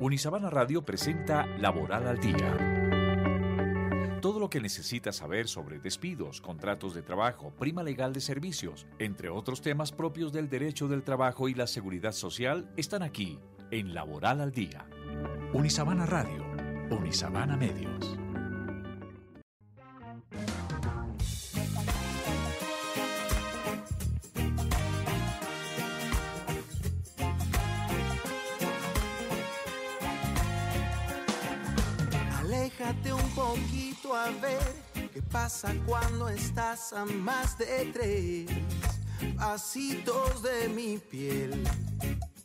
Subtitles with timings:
[0.00, 2.56] Unisabana Radio presenta Laboral al Día.
[4.20, 9.28] Todo lo que necesitas saber sobre despidos, contratos de trabajo, prima legal de servicios, entre
[9.28, 13.40] otros temas propios del derecho del trabajo y la seguridad social, están aquí
[13.72, 14.86] en Laboral al Día.
[15.52, 16.44] Unisabana Radio,
[16.90, 18.17] Unisabana Medios.
[37.04, 38.46] Más de tres
[39.36, 41.64] pasitos de mi piel.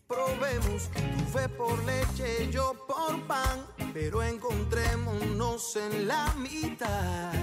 [0.07, 7.34] Probemos tu fe por leche, yo por pan, pero encontrémonos en la mitad.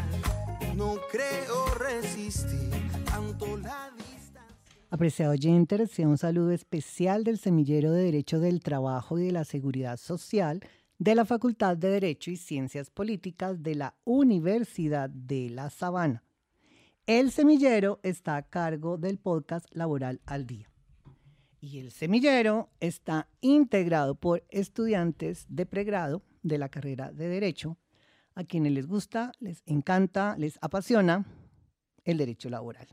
[0.77, 2.71] No creo resistir
[3.05, 3.91] tanto la.
[4.93, 9.45] Apreciado oyente, recibe un saludo especial del Semillero de Derecho del Trabajo y de la
[9.45, 10.61] Seguridad Social
[10.99, 16.25] de la Facultad de Derecho y Ciencias Políticas de la Universidad de La Sabana.
[17.11, 20.71] El semillero está a cargo del podcast Laboral al Día.
[21.61, 27.79] Y el semillero está integrado por estudiantes de pregrado de la carrera de Derecho,
[28.37, 31.27] a quienes les gusta, les encanta, les apasiona
[32.05, 32.87] el derecho laboral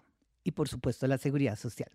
[0.43, 1.91] y por supuesto la seguridad social.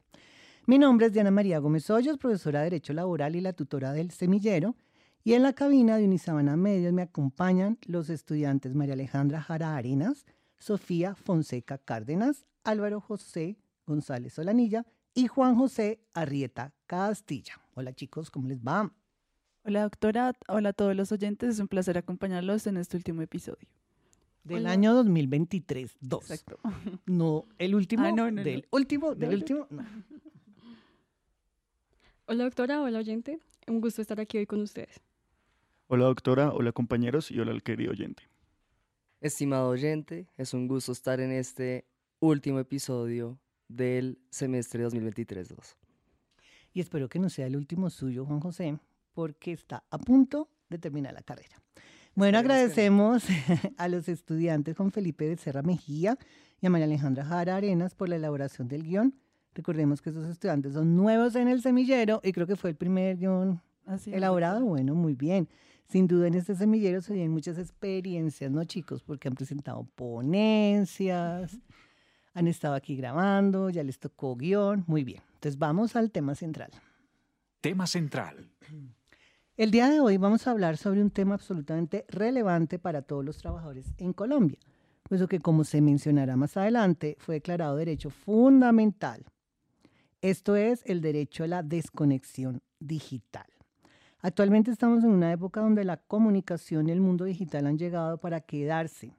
[0.68, 4.12] Mi nombre es Diana María Gómez Hoyos, profesora de Derecho Laboral y la tutora del
[4.12, 4.76] semillero
[5.24, 10.24] y en la cabina de Unisabana Medios me acompañan los estudiantes María Alejandra Jara Arenas,
[10.66, 17.60] Sofía Fonseca Cárdenas, Álvaro José González Solanilla y Juan José Arrieta Castilla.
[17.74, 18.92] Hola chicos, ¿cómo les va?
[19.64, 23.68] Hola doctora, hola a todos los oyentes, es un placer acompañarlos en este último episodio.
[24.44, 26.30] Del año 2023, dos.
[26.30, 26.60] Exacto.
[27.06, 28.68] No, el último, Ah, no, no, del no.
[28.70, 29.84] último, del último, no.
[32.26, 35.00] Hola doctora, hola oyente, un gusto estar aquí hoy con ustedes.
[35.88, 38.22] Hola doctora, hola compañeros y hola al querido oyente.
[39.22, 41.86] Estimado oyente, es un gusto estar en este
[42.18, 43.38] último episodio
[43.68, 45.76] del semestre 2023-2.
[46.72, 48.80] Y espero que no sea el último suyo, Juan José,
[49.14, 51.62] porque está a punto de terminar la carrera.
[52.16, 53.22] Bueno, agradecemos
[53.76, 56.18] a los estudiantes Juan Felipe Becerra Mejía
[56.60, 59.14] y a María Alejandra Jara Arenas por la elaboración del guion.
[59.54, 63.18] Recordemos que esos estudiantes son nuevos en el semillero y creo que fue el primer
[63.18, 64.64] guion Así elaborado.
[64.64, 65.48] Bueno, muy bien.
[65.92, 69.02] Sin duda en este semillero se vienen muchas experiencias, ¿no, chicos?
[69.02, 71.58] Porque han presentado ponencias,
[72.32, 74.84] han estado aquí grabando, ya les tocó guion.
[74.86, 75.20] Muy bien.
[75.34, 76.70] Entonces vamos al tema central.
[77.60, 78.48] Tema central.
[79.58, 83.36] El día de hoy vamos a hablar sobre un tema absolutamente relevante para todos los
[83.36, 84.60] trabajadores en Colombia,
[85.02, 89.26] puesto que, como se mencionará más adelante, fue declarado derecho fundamental.
[90.22, 93.51] Esto es el derecho a la desconexión digital.
[94.24, 98.40] Actualmente estamos en una época donde la comunicación y el mundo digital han llegado para
[98.40, 99.16] quedarse.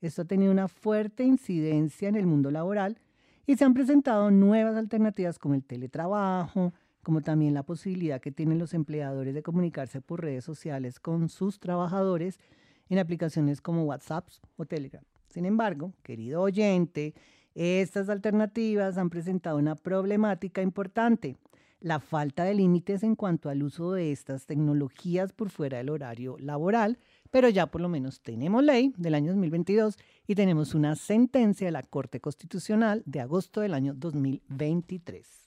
[0.00, 2.98] Esto ha tenido una fuerte incidencia en el mundo laboral
[3.46, 6.72] y se han presentado nuevas alternativas como el teletrabajo,
[7.04, 11.60] como también la posibilidad que tienen los empleadores de comunicarse por redes sociales con sus
[11.60, 12.40] trabajadores
[12.88, 14.26] en aplicaciones como WhatsApp
[14.56, 15.04] o Telegram.
[15.28, 17.14] Sin embargo, querido oyente,
[17.54, 21.36] estas alternativas han presentado una problemática importante,
[21.82, 26.36] la falta de límites en cuanto al uso de estas tecnologías por fuera del horario
[26.38, 26.98] laboral,
[27.30, 31.72] pero ya por lo menos tenemos ley del año 2022 y tenemos una sentencia de
[31.72, 35.42] la Corte Constitucional de agosto del año 2023.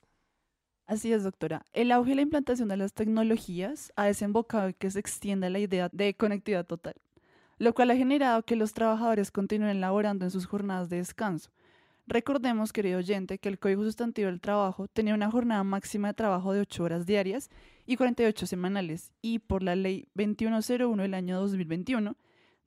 [0.88, 1.66] Así es, doctora.
[1.74, 5.60] El auge y la implantación de las tecnologías ha desembocado en que se extienda la
[5.60, 6.96] idea de conectividad total,
[7.58, 11.50] lo cual ha generado que los trabajadores continúen laborando en sus jornadas de descanso.
[12.08, 16.54] Recordemos, querido oyente, que el Código Sustantivo del Trabajo tenía una jornada máxima de trabajo
[16.54, 17.50] de 8 horas diarias
[17.88, 22.16] y 48 semanales, y por la Ley 2101 del año 2021,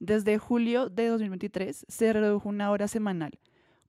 [0.01, 3.39] desde julio de 2023 se redujo una hora semanal,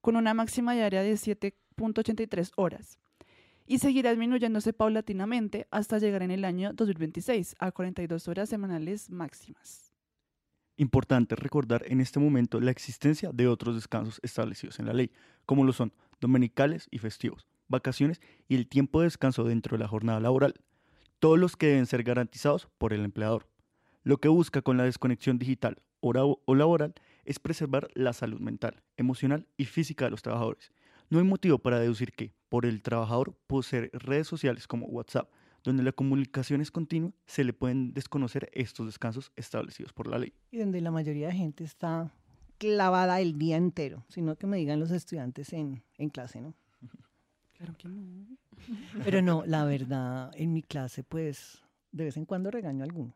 [0.00, 2.98] con una máxima diaria de 7.83 horas
[3.70, 9.89] y seguirá disminuyéndose paulatinamente hasta llegar en el año 2026 a 42 horas semanales máximas.
[10.80, 15.10] Importante recordar en este momento la existencia de otros descansos establecidos en la ley,
[15.44, 15.92] como lo son
[16.22, 20.54] dominicales y festivos, vacaciones y el tiempo de descanso dentro de la jornada laboral,
[21.18, 23.46] todos los que deben ser garantizados por el empleador.
[24.04, 26.94] Lo que busca con la desconexión digital o ra- o laboral
[27.26, 30.72] es preservar la salud mental, emocional y física de los trabajadores.
[31.10, 35.30] No hay motivo para deducir que, por el trabajador poseer redes sociales como WhatsApp,
[35.62, 40.32] donde la comunicación es continua, se le pueden desconocer estos descansos establecidos por la ley.
[40.50, 42.12] y donde la mayoría de gente está
[42.58, 46.54] clavada el día entero, sino que me digan los estudiantes en, en clase, ¿no?
[47.54, 48.26] Claro que no.
[49.04, 53.14] Pero no, la verdad, en mi clase, pues, de vez en cuando regaño a alguno.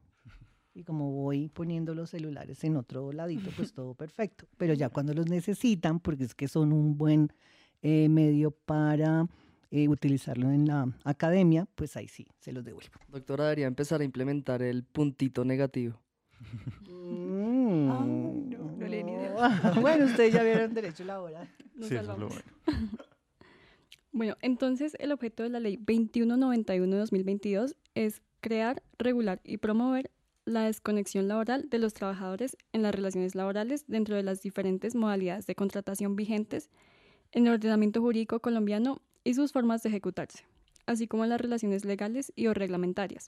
[0.75, 4.47] y como voy poniendo los celulares en otro ladito, pues todo perfecto.
[4.59, 7.33] Pero ya cuando los necesitan, porque es que son un buen
[7.83, 9.27] eh, medio para
[9.77, 12.93] eh, utilizarlo en la academia, pues ahí sí, se los devuelvo.
[13.09, 16.01] Doctora, debería empezar a implementar el puntito negativo.
[16.89, 17.91] Mm.
[17.91, 19.35] Ah, no, no leí ni idea.
[19.81, 21.51] bueno, ustedes ya vieron derecho laboral.
[21.75, 22.43] Nos Sí, eso es lo salvamos.
[22.65, 22.89] bueno.
[24.17, 30.13] Bueno, entonces el objeto de la ley 2191 de 2022 es crear, regular y promover
[30.45, 35.47] la desconexión laboral de los trabajadores en las relaciones laborales dentro de las diferentes modalidades
[35.47, 36.71] de contratación vigentes
[37.33, 40.45] en el ordenamiento jurídico colombiano y sus formas de ejecutarse,
[40.87, 43.27] así como las relaciones legales y o reglamentarias,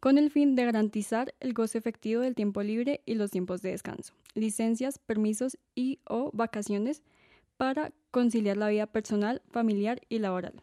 [0.00, 3.70] con el fin de garantizar el goce efectivo del tiempo libre y los tiempos de
[3.70, 7.02] descanso, licencias, permisos y o vacaciones
[7.56, 10.60] para conciliar la vida personal, familiar y laboral.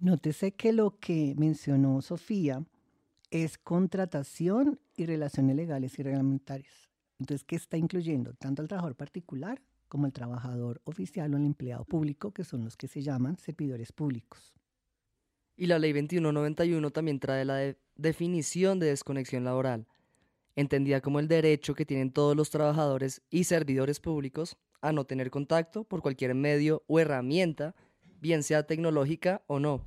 [0.00, 2.64] Nótese que lo que mencionó Sofía
[3.30, 6.90] es contratación y relaciones legales y reglamentarias.
[7.18, 8.34] Entonces, ¿qué está incluyendo?
[8.34, 9.62] Tanto al trabajador particular
[9.94, 13.92] como al trabajador oficial o al empleado público, que son los que se llaman servidores
[13.92, 14.52] públicos.
[15.56, 19.86] Y la ley 2191 también trae la de- definición de desconexión laboral,
[20.56, 25.30] entendida como el derecho que tienen todos los trabajadores y servidores públicos a no tener
[25.30, 27.76] contacto por cualquier medio o herramienta,
[28.20, 29.86] bien sea tecnológica o no,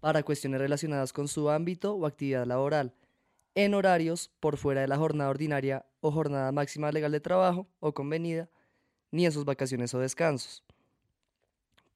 [0.00, 2.92] para cuestiones relacionadas con su ámbito o actividad laboral,
[3.54, 7.94] en horarios por fuera de la jornada ordinaria o jornada máxima legal de trabajo o
[7.94, 8.50] convenida,
[9.14, 10.64] ni en sus vacaciones o descansos.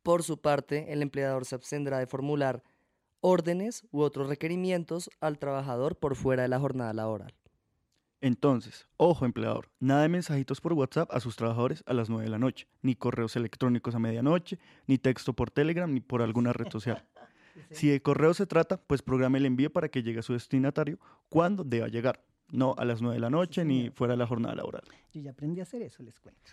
[0.05, 2.63] Por su parte, el empleador se abstendrá de formular
[3.21, 7.35] órdenes u otros requerimientos al trabajador por fuera de la jornada laboral.
[8.21, 12.31] Entonces, ojo empleador, nada de mensajitos por WhatsApp a sus trabajadores a las 9 de
[12.31, 16.71] la noche, ni correos electrónicos a medianoche, ni texto por Telegram, ni por alguna red
[16.71, 17.05] social.
[17.73, 21.01] Si de correo se trata, pues programe el envío para que llegue a su destinatario
[21.29, 24.55] cuando deba llegar, no a las 9 de la noche ni fuera de la jornada
[24.55, 24.85] laboral.
[25.13, 26.53] Yo ya aprendí a hacer eso, les cuento.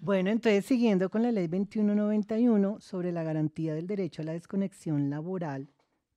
[0.00, 5.10] Bueno, entonces siguiendo con la ley 2191 sobre la garantía del derecho a la desconexión
[5.10, 5.68] laboral,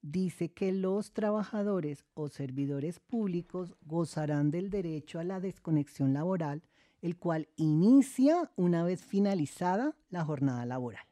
[0.01, 6.63] dice que los trabajadores o servidores públicos gozarán del derecho a la desconexión laboral,
[7.01, 11.05] el cual inicia una vez finalizada la jornada laboral.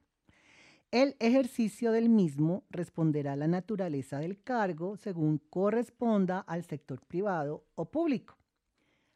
[0.92, 7.66] El ejercicio del mismo responderá a la naturaleza del cargo según corresponda al sector privado
[7.76, 8.38] o público.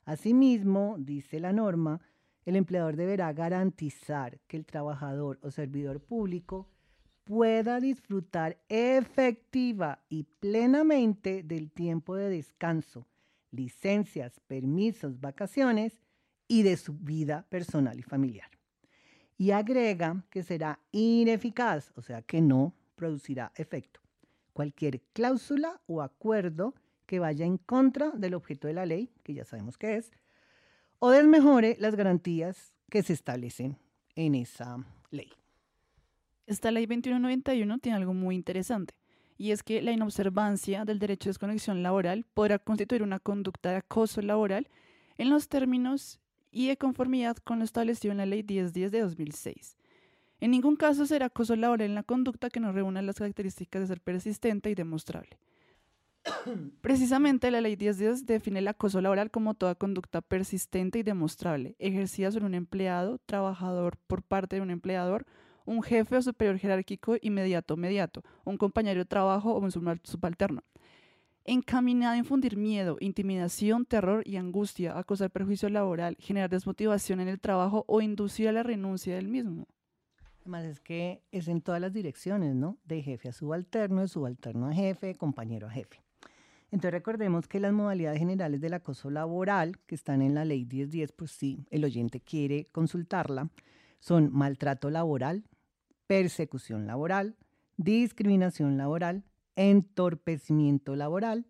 [0.04, 2.02] Asimismo, dice la norma,
[2.50, 6.68] el empleador deberá garantizar que el trabajador o servidor público
[7.24, 13.06] pueda disfrutar efectiva y plenamente del tiempo de descanso,
[13.52, 16.02] licencias, permisos, vacaciones
[16.48, 18.50] y de su vida personal y familiar.
[19.38, 24.02] Y agrega que será ineficaz, o sea que no producirá efecto,
[24.54, 26.74] cualquier cláusula o acuerdo
[27.06, 30.12] que vaya en contra del objeto de la ley, que ya sabemos que es,
[31.00, 33.78] o desmejore las garantías que se establecen
[34.16, 34.78] en esa
[35.12, 35.32] ley.
[36.46, 38.94] Esta ley 2191 tiene algo muy interesante,
[39.38, 43.78] y es que la inobservancia del derecho de desconexión laboral podrá constituir una conducta de
[43.78, 44.68] acoso laboral
[45.18, 46.20] en los términos
[46.52, 49.78] y de conformidad con lo establecido en la ley 1010 de 2006.
[50.42, 53.88] En ningún caso será acoso laboral en la conducta que no reúna las características de
[53.88, 55.38] ser persistente y demostrable.
[56.82, 62.32] Precisamente la ley 1010 define el acoso laboral como toda conducta persistente y demostrable, ejercida
[62.32, 65.26] sobre un empleado, trabajador por parte de un empleador,
[65.66, 70.64] un jefe o superior jerárquico inmediato mediato, un compañero de trabajo o un sub- subalterno.
[71.46, 77.28] Encaminada a infundir miedo, intimidación, terror y angustia, a causar perjuicio laboral, generar desmotivación en
[77.28, 79.68] el trabajo o inducir a la renuncia del mismo.
[80.42, 82.78] Además es que es en todas las direcciones, ¿no?
[82.84, 86.02] De jefe a subalterno, de subalterno a jefe, compañero a jefe.
[86.72, 91.12] Entonces recordemos que las modalidades generales del acoso laboral, que están en la ley 1010,
[91.14, 93.50] pues sí, el oyente quiere consultarla,
[94.00, 95.44] son maltrato laboral,
[96.06, 97.36] persecución laboral,
[97.78, 99.24] discriminación laboral,
[99.56, 101.46] entorpecimiento laboral,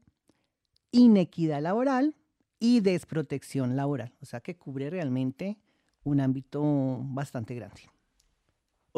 [0.91, 2.15] inequidad laboral
[2.59, 4.13] y desprotección laboral.
[4.21, 5.57] O sea que cubre realmente
[6.03, 7.81] un ámbito bastante grande.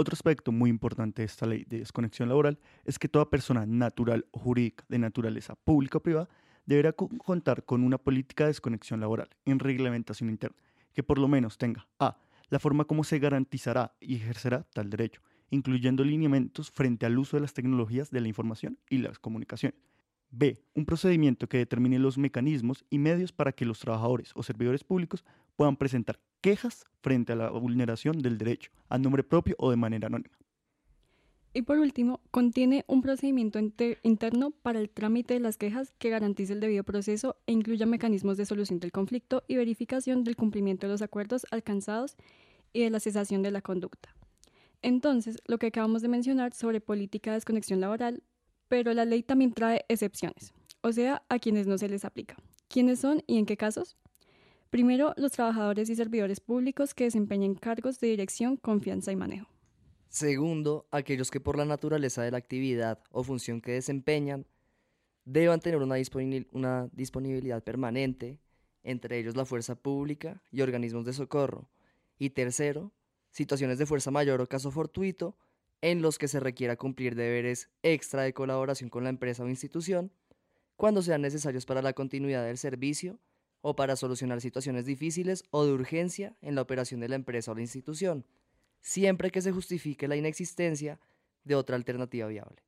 [0.02, 4.26] Otro aspecto muy importante de esta ley de desconexión laboral es que toda persona natural
[4.32, 6.28] o jurídica de naturaleza pública o privada
[6.66, 10.58] deberá co- contar con una política de desconexión laboral en reglamentación interna,
[10.92, 12.18] que por lo menos tenga A.
[12.50, 17.42] La forma como se garantizará y ejercerá tal derecho, incluyendo lineamientos frente al uso de
[17.42, 19.80] las tecnologías de la información y las comunicaciones.
[20.32, 20.64] B.
[20.74, 25.24] Un procedimiento que determine los mecanismos y medios para que los trabajadores o servidores públicos
[25.62, 30.08] puedan presentar quejas frente a la vulneración del derecho, a nombre propio o de manera
[30.08, 30.36] anónima.
[31.54, 33.60] Y por último, contiene un procedimiento
[34.02, 38.38] interno para el trámite de las quejas que garantice el debido proceso e incluya mecanismos
[38.38, 42.16] de solución del conflicto y verificación del cumplimiento de los acuerdos alcanzados
[42.74, 44.16] y de la cesación de la conducta.
[44.82, 48.24] Entonces, lo que acabamos de mencionar sobre política de desconexión laboral,
[48.68, 52.36] pero la ley también trae excepciones, o sea, a quienes no se les aplica.
[52.68, 53.96] ¿Quiénes son y en qué casos?
[54.72, 59.50] Primero, los trabajadores y servidores públicos que desempeñen cargos de dirección, confianza y manejo.
[60.08, 64.48] Segundo, aquellos que por la naturaleza de la actividad o función que desempeñan
[65.26, 65.96] deban tener una,
[66.54, 68.40] una disponibilidad permanente,
[68.84, 71.70] entre ellos la fuerza pública y organismos de socorro.
[72.18, 72.94] Y tercero,
[73.30, 75.36] situaciones de fuerza mayor o caso fortuito
[75.82, 80.14] en los que se requiera cumplir deberes extra de colaboración con la empresa o institución
[80.78, 83.20] cuando sean necesarios para la continuidad del servicio
[83.62, 87.56] o para solucionar situaciones difíciles o de urgencia en la operación de la empresa o
[87.56, 88.26] la institución,
[88.82, 91.00] siempre que se justifique la inexistencia
[91.44, 92.64] de otra alternativa viable.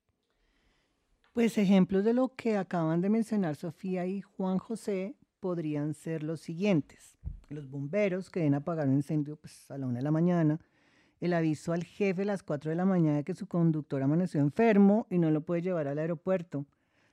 [1.33, 6.41] Pues ejemplos de lo que acaban de mencionar Sofía y Juan José podrían ser los
[6.41, 7.17] siguientes.
[7.50, 10.59] Los bomberos que deben apagar un incendio pues, a la una de la mañana,
[11.19, 14.41] el aviso al jefe a las 4 de la mañana de que su conductor amaneció
[14.41, 16.65] enfermo y no lo puede llevar al aeropuerto,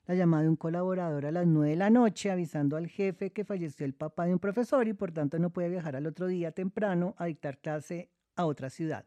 [0.07, 3.45] la llamada de un colaborador a las 9 de la noche avisando al jefe que
[3.45, 6.53] falleció el papá de un profesor y por tanto no puede viajar al otro día
[6.53, 9.05] temprano a dictar clase a otra ciudad.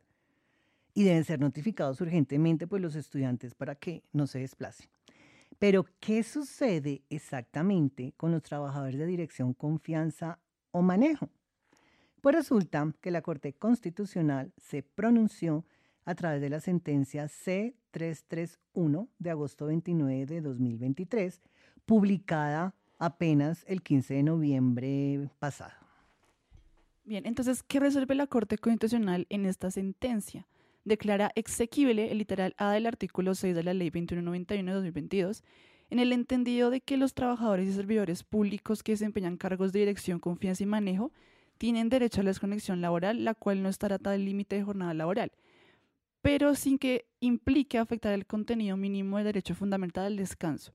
[0.94, 4.88] Y deben ser notificados urgentemente pues los estudiantes para que no se desplacen.
[5.60, 10.40] Pero, ¿qué sucede exactamente con los trabajadores de dirección, confianza
[10.72, 11.30] o manejo?
[12.22, 15.66] Pues resulta que la Corte Constitucional se pronunció
[16.06, 21.42] a través de la sentencia C331 de agosto 29 de 2023,
[21.86, 25.74] publicada apenas el 15 de noviembre pasado.
[27.06, 30.48] Bien, entonces, ¿qué resuelve la Corte Constitucional en esta sentencia?
[30.86, 35.44] Declara exequible el literal A del artículo 6 de la Ley 2191 de 2022
[35.90, 40.20] en el entendido de que los trabajadores y servidores públicos que desempeñan cargos de dirección,
[40.20, 41.12] confianza y manejo
[41.58, 45.32] tienen derecho a la desconexión laboral, la cual no estará tal límite de jornada laboral
[46.24, 50.74] pero sin que implique afectar el contenido mínimo del derecho fundamental al descanso.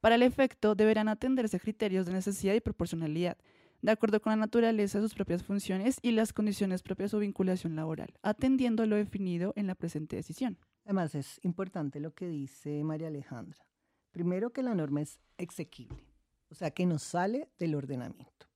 [0.00, 3.36] Para el efecto, deberán atenderse criterios de necesidad y proporcionalidad,
[3.82, 7.74] de acuerdo con la naturaleza de sus propias funciones y las condiciones propias o vinculación
[7.74, 10.56] laboral, atendiendo lo definido en la presente decisión.
[10.84, 13.66] Además, es importante lo que dice María Alejandra.
[14.12, 16.04] Primero, que la norma es exequible,
[16.50, 18.46] o sea, que no sale del ordenamiento.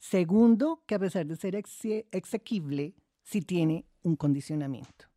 [0.00, 5.13] Segundo, que a pesar de ser exequible, sí tiene un condicionamiento.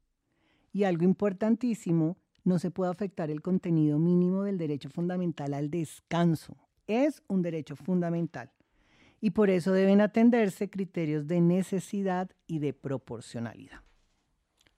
[0.71, 6.55] Y algo importantísimo, no se puede afectar el contenido mínimo del derecho fundamental al descanso.
[6.87, 8.51] Es un derecho fundamental.
[9.19, 13.81] Y por eso deben atenderse criterios de necesidad y de proporcionalidad.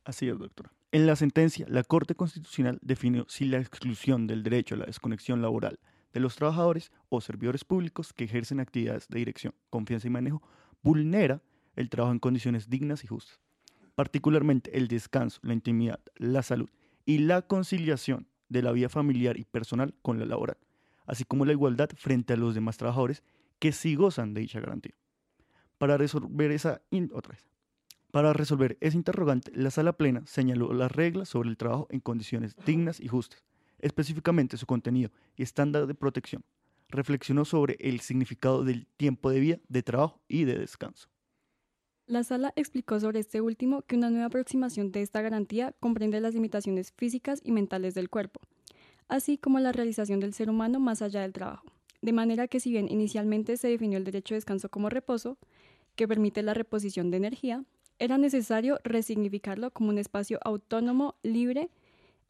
[0.03, 0.72] Así es, doctora.
[0.91, 5.41] En la sentencia, la Corte Constitucional definió si la exclusión del derecho a la desconexión
[5.41, 5.79] laboral
[6.13, 10.41] de los trabajadores o servidores públicos que ejercen actividades de dirección, confianza y manejo
[10.81, 11.43] vulnera
[11.75, 13.39] el trabajo en condiciones dignas y justas
[14.00, 16.70] particularmente el descanso, la intimidad, la salud
[17.06, 20.56] y la conciliación de la vida familiar y personal con la laboral,
[21.06, 23.24] así como la igualdad frente a los demás trabajadores
[23.60, 24.94] que sí gozan de dicha garantía.
[25.77, 27.46] Para resolver esa otra vez.
[28.10, 32.56] Para resolver ese interrogante, la Sala Plena señaló las reglas sobre el trabajo en condiciones
[32.65, 33.44] dignas y justas,
[33.79, 36.46] específicamente su contenido y estándar de protección.
[36.88, 41.10] Reflexionó sobre el significado del tiempo de vida, de trabajo y de descanso.
[42.09, 46.33] La sala explicó sobre este último que una nueva aproximación de esta garantía comprende las
[46.33, 48.41] limitaciones físicas y mentales del cuerpo,
[49.07, 51.67] así como la realización del ser humano más allá del trabajo.
[52.01, 55.37] De manera que si bien inicialmente se definió el derecho de descanso como reposo,
[55.95, 57.63] que permite la reposición de energía,
[57.99, 61.69] era necesario resignificarlo como un espacio autónomo, libre,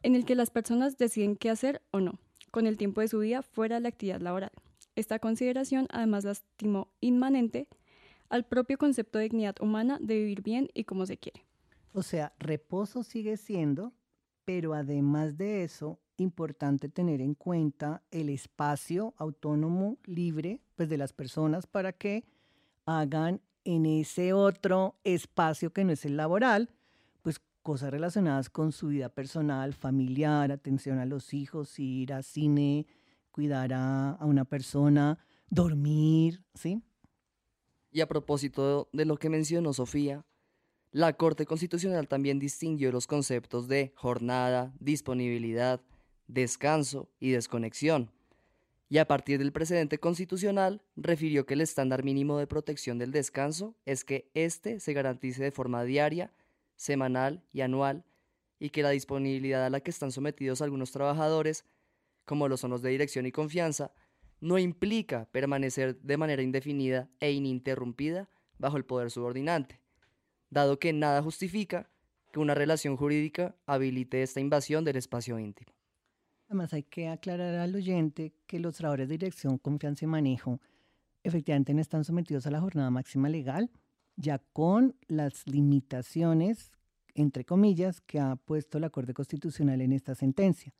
[0.02, 2.18] en el que las personas deciden qué hacer o no,
[2.50, 4.52] con el tiempo de su vida fuera de la actividad laboral.
[4.94, 7.66] Esta consideración además la estimó inmanente
[8.30, 11.44] al propio concepto de dignidad humana de vivir bien y como se quiere.
[11.92, 13.92] O sea, reposo sigue siendo,
[14.44, 21.12] pero además de eso, importante tener en cuenta el espacio autónomo, libre, pues de las
[21.12, 22.24] personas para que
[22.86, 26.70] hagan en ese otro espacio que no es el laboral,
[27.22, 32.86] pues cosas relacionadas con su vida personal, familiar, atención a los hijos, ir a cine,
[33.32, 35.18] cuidar a, a una persona,
[35.48, 36.82] dormir, ¿sí?
[37.90, 40.24] Y a propósito de lo que mencionó Sofía,
[40.92, 45.80] la Corte Constitucional también distinguió los conceptos de jornada, disponibilidad,
[46.26, 48.10] descanso y desconexión.
[48.88, 53.76] Y a partir del precedente constitucional, refirió que el estándar mínimo de protección del descanso
[53.86, 56.32] es que éste se garantice de forma diaria,
[56.74, 58.04] semanal y anual,
[58.58, 61.64] y que la disponibilidad a la que están sometidos algunos trabajadores,
[62.24, 63.92] como lo son los de dirección y confianza,
[64.40, 68.28] no implica permanecer de manera indefinida e ininterrumpida
[68.58, 69.80] bajo el poder subordinante,
[70.50, 71.90] dado que nada justifica
[72.32, 75.72] que una relación jurídica habilite esta invasión del espacio íntimo.
[76.48, 80.60] Además, hay que aclarar al oyente que los trabajadores de dirección, confianza y manejo
[81.22, 83.70] efectivamente no están sometidos a la jornada máxima legal,
[84.16, 86.72] ya con las limitaciones,
[87.14, 90.74] entre comillas, que ha puesto la Corte Constitucional en esta sentencia.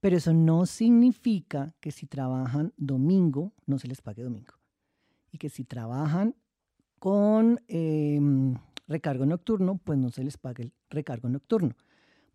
[0.00, 4.54] Pero eso no significa que si trabajan domingo, no se les pague domingo.
[5.32, 6.34] Y que si trabajan
[6.98, 8.54] con em,
[8.86, 11.74] recargo nocturno, pues no se les pague el recargo nocturno.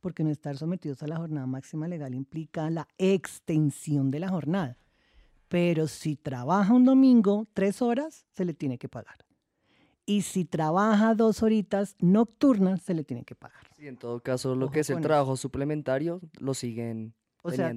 [0.02, 4.78] Porque no estar sometidos a la jornada máxima legal implica la extensión de la jornada.
[5.48, 9.26] Pero si trabaja un domingo tres horas, se le tiene que pagar.
[10.06, 13.70] Y si trabaja dos horitas nocturnas, se le tiene que pagar.
[13.78, 17.14] Sí, en todo caso, lo Ojo que es el trabajo suplementario lo siguen
[17.44, 17.76] O sea,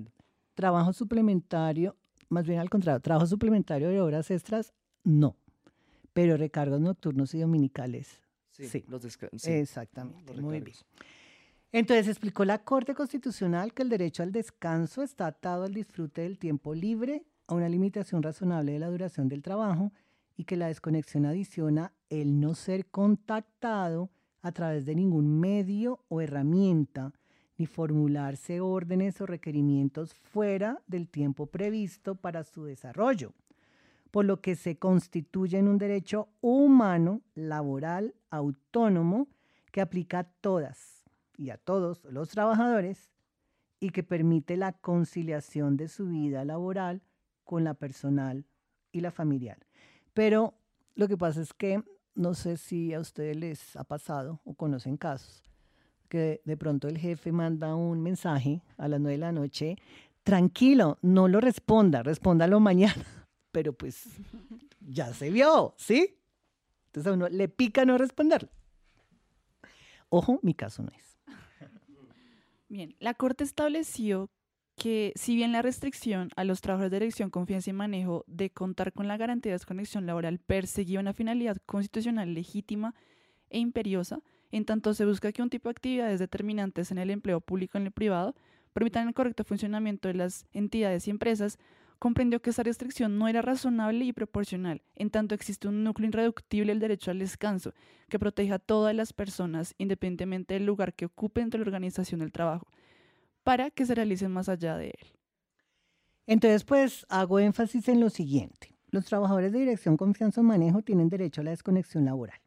[0.54, 1.96] trabajo suplementario,
[2.28, 4.72] más bien al contrario, trabajo suplementario de horas extras,
[5.04, 5.36] no.
[6.12, 8.20] Pero recargos nocturnos y dominicales,
[8.50, 8.84] sí.
[8.88, 10.32] los desca- sí, exactamente.
[10.34, 10.76] los Muy bien.
[11.72, 16.38] Entonces explicó la Corte Constitucional que el derecho al descanso está atado al disfrute del
[16.38, 19.92] tiempo libre, a una limitación razonable de la duración del trabajo
[20.36, 24.10] y que la desconexión adiciona el no ser contactado
[24.42, 27.12] a través de ningún medio o herramienta,
[27.58, 33.32] ni formularse órdenes o requerimientos fuera del tiempo previsto para su desarrollo,
[34.10, 39.28] por lo que se constituye en un derecho humano, laboral, autónomo,
[39.72, 41.04] que aplica a todas
[41.36, 43.12] y a todos los trabajadores
[43.78, 47.02] y que permite la conciliación de su vida laboral
[47.44, 48.46] con la personal
[48.90, 49.58] y la familiar.
[50.14, 50.54] Pero
[50.94, 51.82] lo que pasa es que
[52.14, 55.42] no sé si a ustedes les ha pasado o conocen casos
[56.06, 59.76] que de pronto el jefe manda un mensaje a las nueve de la noche,
[60.22, 63.04] tranquilo, no lo responda, respóndalo mañana,
[63.52, 64.08] pero pues
[64.80, 66.18] ya se vio, ¿sí?
[66.86, 68.48] Entonces a uno le pica no responderlo.
[70.08, 71.18] Ojo, mi caso no es.
[72.68, 74.30] Bien, la Corte estableció
[74.76, 78.92] que si bien la restricción a los trabajadores de dirección, confianza y manejo de contar
[78.92, 82.94] con la garantía de desconexión laboral perseguía una finalidad constitucional legítima
[83.48, 84.20] e imperiosa,
[84.56, 87.80] en tanto se busca que un tipo de actividades determinantes en el empleo público y
[87.80, 88.34] en el privado
[88.72, 91.58] permitan el correcto funcionamiento de las entidades y empresas,
[91.98, 96.72] comprendió que esa restricción no era razonable y proporcional, en tanto existe un núcleo irreductible
[96.72, 97.72] del derecho al descanso,
[98.08, 102.20] que protege a todas las personas, independientemente del lugar que ocupen dentro de la organización
[102.20, 102.66] del trabajo,
[103.44, 105.08] para que se realicen más allá de él.
[106.26, 108.74] Entonces, pues hago énfasis en lo siguiente.
[108.90, 112.40] Los trabajadores de dirección, confianza o manejo tienen derecho a la desconexión laboral,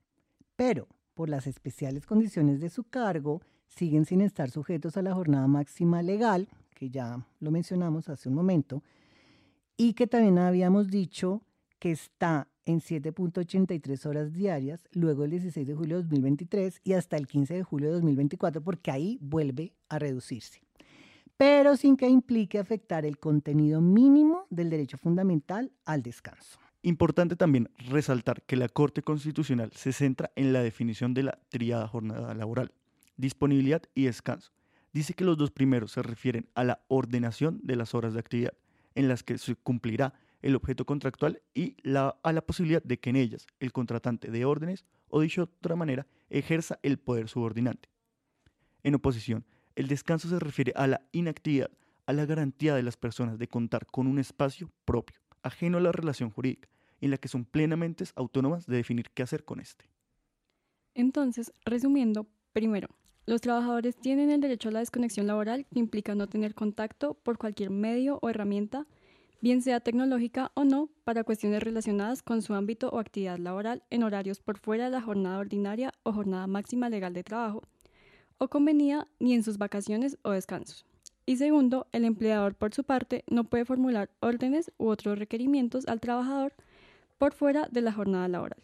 [0.55, 0.87] pero
[1.19, 6.01] por las especiales condiciones de su cargo, siguen sin estar sujetos a la jornada máxima
[6.01, 8.83] legal, que ya lo mencionamos hace un momento,
[9.75, 11.41] y que también habíamos dicho
[11.77, 17.17] que está en 7.83 horas diarias, luego el 16 de julio de 2023 y hasta
[17.17, 20.61] el 15 de julio de 2024, porque ahí vuelve a reducirse
[21.35, 26.59] pero sin que implique afectar el contenido mínimo del derecho fundamental al descanso.
[26.81, 31.85] Importante también resaltar que la Corte Constitucional se centra en la definición de la triada
[31.89, 32.71] jornada laboral,
[33.17, 34.53] disponibilidad y descanso.
[34.93, 38.53] Dice que los dos primeros se refieren a la ordenación de las horas de actividad,
[38.95, 43.17] en las que se cumplirá el objeto contractual y a la posibilidad de que en
[43.17, 47.89] ellas el contratante de órdenes o dicho de otra manera ejerza el poder subordinante.
[48.83, 51.71] En oposición, el descanso se refiere a la inactividad,
[52.05, 55.91] a la garantía de las personas de contar con un espacio propio, ajeno a la
[55.91, 56.69] relación jurídica,
[57.01, 59.85] en la que son plenamente autónomas de definir qué hacer con este.
[60.93, 62.89] Entonces, resumiendo, primero,
[63.25, 67.37] los trabajadores tienen el derecho a la desconexión laboral que implica no tener contacto por
[67.37, 68.87] cualquier medio o herramienta,
[69.39, 74.03] bien sea tecnológica o no, para cuestiones relacionadas con su ámbito o actividad laboral en
[74.03, 77.61] horarios por fuera de la jornada ordinaria o jornada máxima legal de trabajo,
[78.39, 80.88] o convenida ni en sus vacaciones o descansos.
[81.29, 85.99] Y segundo, el empleador por su parte no puede formular órdenes u otros requerimientos al
[85.99, 86.53] trabajador
[87.19, 88.63] por fuera de la jornada laboral.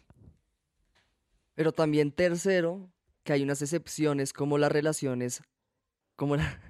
[1.54, 2.90] Pero también tercero,
[3.22, 5.44] que hay unas excepciones como las relaciones,
[6.16, 6.60] como la...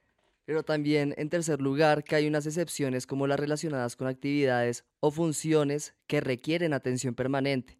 [0.46, 5.10] Pero también en tercer lugar, que hay unas excepciones como las relacionadas con actividades o
[5.10, 7.78] funciones que requieren atención permanente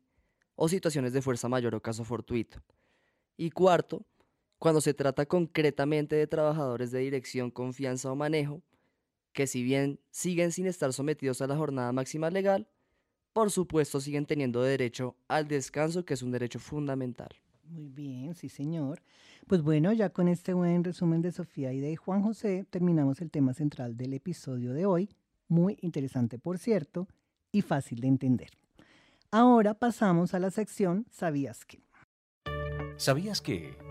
[0.56, 2.62] o situaciones de fuerza mayor o caso fortuito.
[3.38, 4.04] Y cuarto,
[4.62, 8.62] cuando se trata concretamente de trabajadores de dirección, confianza o manejo,
[9.32, 12.68] que si bien siguen sin estar sometidos a la jornada máxima legal,
[13.32, 17.30] por supuesto siguen teniendo derecho al descanso, que es un derecho fundamental.
[17.64, 19.02] Muy bien, sí señor.
[19.48, 23.32] Pues bueno, ya con este buen resumen de Sofía y de Juan José terminamos el
[23.32, 25.10] tema central del episodio de hoy,
[25.48, 27.08] muy interesante por cierto
[27.50, 28.50] y fácil de entender.
[29.32, 31.82] Ahora pasamos a la sección ¿Sabías qué?
[32.96, 33.81] ¿Sabías que?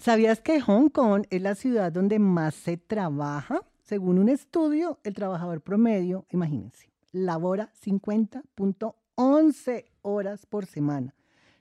[0.00, 3.60] ¿Sabías que Hong Kong es la ciudad donde más se trabaja?
[3.82, 11.14] Según un estudio, el trabajador promedio, imagínense, labora 50.11 horas por semana,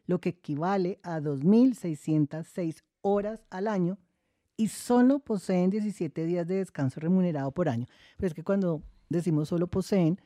[0.06, 3.98] lo que equivale a 2.606 horas al año
[4.56, 7.88] y solo poseen 17 días de descanso remunerado por año.
[8.16, 10.18] Pero es que cuando decimos solo poseen,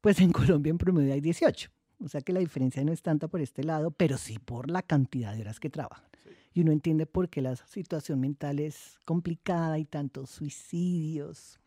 [0.00, 1.70] pues en Colombia en promedio hay 18.
[2.02, 4.80] O sea que la diferencia no es tanta por este lado, pero sí por la
[4.80, 6.14] cantidad de horas que trabajan.
[6.54, 11.58] Y uno entiende por qué la situación mental es complicada y tantos suicidios.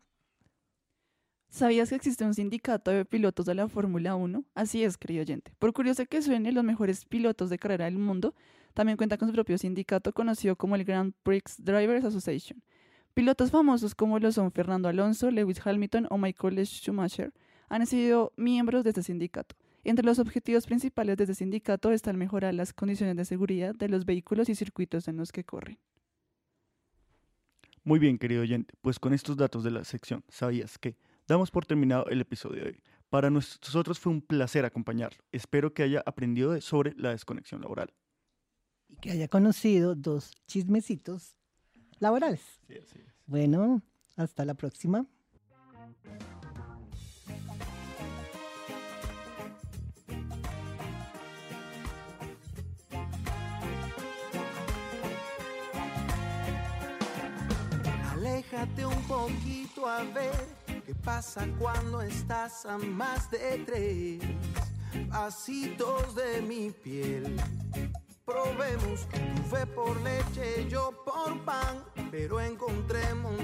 [1.49, 4.43] ¿Sabías que existe un sindicato de pilotos de la Fórmula 1?
[4.55, 5.51] Así es, querido oyente.
[5.59, 8.33] Por curioso que suene, los mejores pilotos de carrera del mundo
[8.73, 12.61] también cuentan con su propio sindicato conocido como el Grand Prix Drivers Association.
[13.13, 17.33] Pilotos famosos como lo son Fernando Alonso, Lewis Hamilton o Michael Schumacher
[17.69, 19.55] han sido miembros de este sindicato.
[19.87, 24.05] Entre los objetivos principales de este sindicato están mejorar las condiciones de seguridad de los
[24.05, 25.79] vehículos y circuitos en los que corren.
[27.85, 30.97] Muy bien, querido oyente, pues con estos datos de la sección, ¿sabías que?
[31.25, 32.83] Damos por terminado el episodio de hoy.
[33.09, 35.23] Para nosotros fue un placer acompañarlo.
[35.31, 37.93] Espero que haya aprendido sobre la desconexión laboral.
[38.89, 41.37] Y que haya conocido dos chismecitos
[41.99, 42.41] laborales.
[42.67, 43.15] Sí, así es.
[43.25, 43.81] Bueno,
[44.17, 45.07] hasta la próxima.
[58.57, 60.47] Aléjate un poquito a ver
[60.83, 64.19] qué pasa cuando estás a más de tres
[65.11, 67.39] pasitos de mi piel.
[68.25, 73.39] Probemos tu fe por leche, yo por pan, pero encontremos